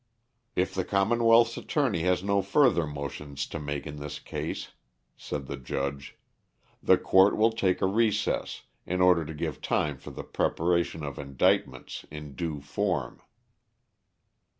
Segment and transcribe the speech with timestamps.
[0.55, 4.69] "If the commonwealth's attorney has no further motions to make in this case,"
[5.15, 6.17] said the judge,
[6.81, 11.19] "the court will take a recess, in order to give time for the preparation of
[11.19, 13.21] indictments in due form."